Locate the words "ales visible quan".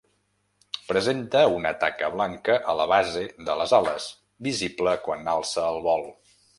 3.83-5.35